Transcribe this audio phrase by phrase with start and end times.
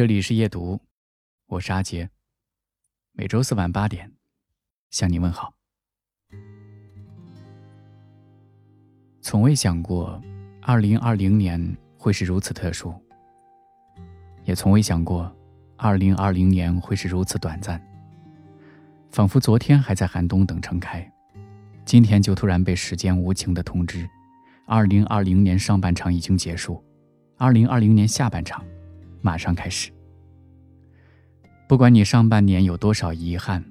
[0.00, 0.80] 这里是夜读，
[1.46, 2.08] 我是阿杰。
[3.12, 4.10] 每周四晚八点
[4.88, 5.52] 向你问好。
[9.20, 10.18] 从未想过，
[10.62, 12.94] 二零二零年会是如此特殊，
[14.44, 15.30] 也从未想过，
[15.76, 17.78] 二零二零年会是如此短暂。
[19.10, 21.06] 仿佛昨天还在寒冬等盛开，
[21.84, 24.08] 今天就突然被时间无情的通知，
[24.66, 26.82] 二零二零年上半场已经结束，
[27.36, 28.64] 二零二零年下半场。
[29.22, 29.90] 马上开始。
[31.68, 33.64] 不管你上半年有多少遗憾，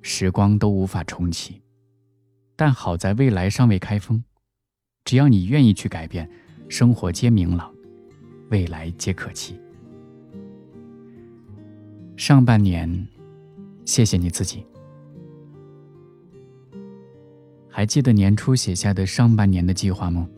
[0.00, 1.60] 时光都无法重启。
[2.56, 4.22] 但好在未来尚未开封，
[5.04, 6.28] 只要你愿意去改变，
[6.68, 7.74] 生活皆明朗，
[8.50, 9.58] 未来皆可期。
[12.16, 13.08] 上半年，
[13.84, 14.64] 谢谢你自己。
[17.68, 20.28] 还记得年初写下的上半年的计划吗？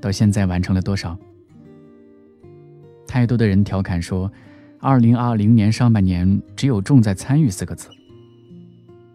[0.00, 1.18] 到现在完成了多少？
[3.10, 4.30] 太多的人调侃说，
[4.78, 7.88] 二零二零年上半年只有重在参与四个字。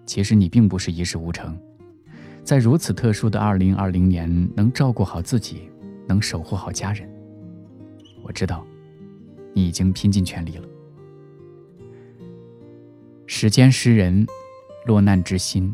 [0.06, 1.58] 其实你并不是一事无成，
[2.44, 5.70] 在如此特殊的二零二零年，能照顾好自己，
[6.06, 7.10] 能守护好家人。
[8.22, 8.68] 我知道，
[9.54, 10.68] 你已经拼尽全力了。
[13.26, 14.28] 时间识人，
[14.86, 15.74] 落难之心。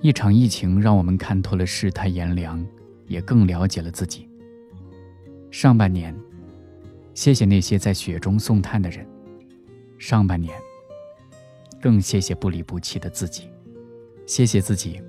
[0.00, 2.66] 一场疫情让我们看透了世态炎凉，
[3.06, 4.28] 也更了解了自己。
[5.52, 6.12] 上半年。
[7.14, 9.06] 谢谢那些在雪中送炭的人，
[9.98, 10.52] 上半年。
[11.80, 13.48] 更谢谢不离不弃的自己，
[14.26, 15.00] 谢谢自己，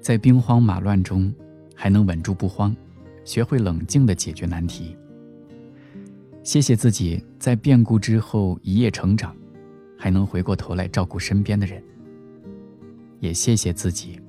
[0.00, 1.32] 在兵荒马乱中
[1.74, 2.76] 还能稳住不慌，
[3.24, 4.96] 学会冷静的解决难题。
[6.42, 9.34] 谢谢自己在变故之后一夜成长，
[9.96, 11.82] 还能回过头来照顾身边的人。
[13.20, 14.20] 也谢谢自己，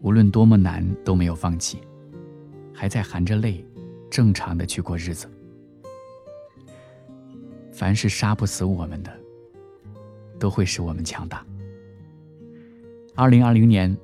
[0.00, 1.78] 无论多么难都没有放弃，
[2.72, 3.64] 还在含着泪，
[4.08, 5.28] 正常的去过日子。
[7.80, 9.10] 凡是杀不死我们的，
[10.38, 11.42] 都会使我们强大。
[13.14, 13.96] 二零二零年，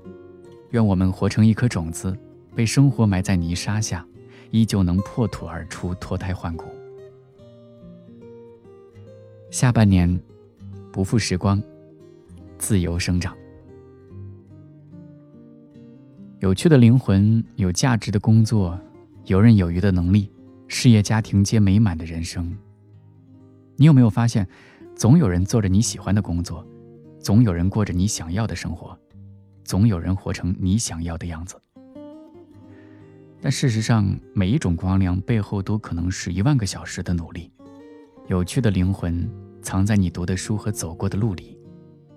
[0.71, 2.17] 愿我们活成一颗种子，
[2.55, 4.03] 被生活埋在泥沙下，
[4.51, 6.65] 依旧能破土而出，脱胎换骨。
[9.51, 10.19] 下半年，
[10.91, 11.63] 不负时光，
[12.57, 13.37] 自由生长。
[16.39, 18.81] 有趣的灵魂，有价值的工作，
[19.27, 20.33] 游刃有余的能力，
[20.67, 22.57] 事业家庭皆美满的人生。
[23.77, 24.49] 你有没有发现，
[24.95, 26.67] 总有人做着你喜欢的工作，
[27.21, 28.99] 总有人过着你想要的生活，
[29.65, 31.61] 总有人活成你想要的样子。
[33.41, 37.53] 但事实上，每一种光亮背后都可能是一万个小时的努力。
[38.29, 39.29] 有趣的灵魂
[39.61, 41.57] 藏在你读的书和走过的路里，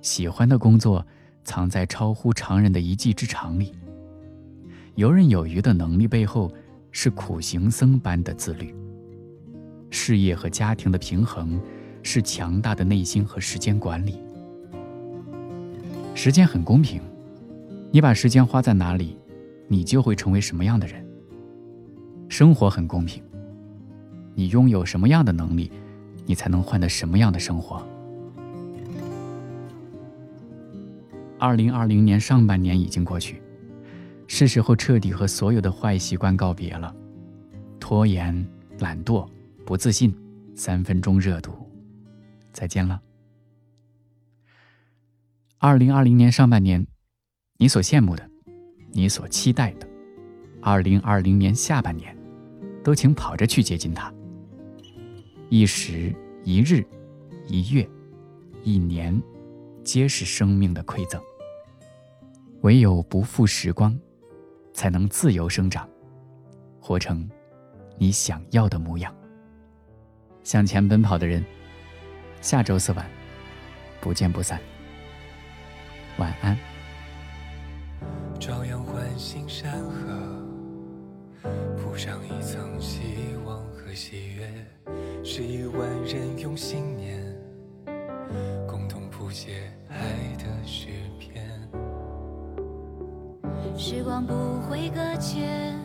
[0.02, 1.06] 喜欢的工作
[1.44, 3.74] 藏在超乎常人的一技之长里。
[4.96, 6.52] 游刃有余的能力背后，
[6.92, 8.74] 是苦行僧般的自律。
[9.90, 11.60] 事业和家庭的平衡，
[12.04, 14.20] 是强大的内心和时间管理。
[16.14, 17.02] 时间很公平，
[17.92, 19.18] 你把时间花在哪里，
[19.68, 21.06] 你就会成为什么样的人。
[22.28, 23.24] 生活很公平，
[24.36, 25.72] 你拥有什么样的能力，
[26.26, 27.82] 你才能换得什么样的生活。
[31.40, 33.42] 二零二零年上半年已经过去，
[34.28, 36.94] 是时候彻底和所有的坏习惯告别了，
[37.80, 38.46] 拖延、
[38.80, 39.26] 懒惰。
[39.70, 40.12] 不自信，
[40.56, 41.54] 三分钟热度，
[42.52, 43.00] 再见了。
[45.60, 46.88] 二零二零年上半年，
[47.58, 48.28] 你所羡慕的，
[48.94, 49.88] 你所期待的，
[50.60, 52.18] 二零二零年下半年，
[52.84, 54.12] 都请跑着去接近它。
[55.50, 56.84] 一时一日，
[57.46, 57.88] 一月，
[58.64, 59.22] 一年，
[59.84, 61.22] 皆是生命的馈赠。
[62.62, 63.96] 唯有不负时光，
[64.74, 65.88] 才能自由生长，
[66.80, 67.30] 活成
[68.00, 69.16] 你想要的模样。
[70.44, 71.44] 向前奔跑的人，
[72.42, 73.06] 下周四晚
[74.02, 74.60] 不见不散。
[76.18, 76.58] 晚安。
[78.40, 83.02] 朝阳唤醒山河，铺上一层希
[83.46, 84.50] 望和喜悦，
[85.24, 87.22] 是亿万人用信念
[88.68, 89.98] 共同谱写爱
[90.38, 90.88] 的诗
[91.20, 91.46] 篇。
[93.78, 95.78] 时光不会搁浅，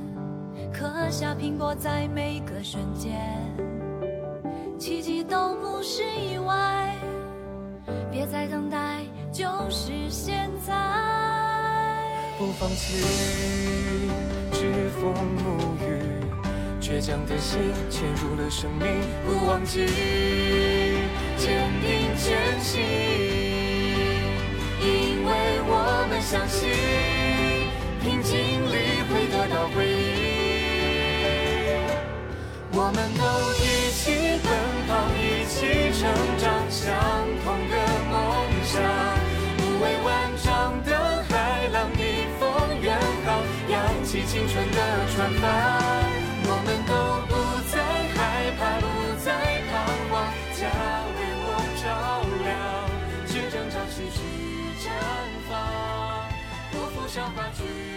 [0.72, 3.20] 刻下拼搏在每个瞬间。
[4.78, 6.94] 奇迹都不是意外，
[8.10, 9.00] 别再等待，
[9.32, 10.74] 就是现在。
[12.36, 12.98] 不放弃，
[14.52, 15.46] 栉风沐
[15.84, 16.02] 雨，
[16.80, 18.86] 倔强的心潜入了生命，
[19.24, 19.86] 不忘记，
[21.38, 22.82] 坚定前行。
[24.80, 25.30] 因为
[25.66, 26.68] 我们相信，
[45.24, 45.48] 慢慢，
[46.44, 46.92] 我们都
[47.28, 47.32] 不
[47.72, 47.80] 再
[48.12, 48.84] 害怕，不
[49.24, 49.32] 再
[49.70, 49.72] 彷
[50.10, 50.12] 徨，
[50.52, 50.60] 将
[51.16, 51.48] 日光
[51.80, 51.82] 照
[52.44, 52.52] 亮，
[53.26, 54.20] 去争朝夕去
[54.86, 54.86] 绽
[55.48, 56.28] 放，
[56.72, 57.93] 不负韶华去。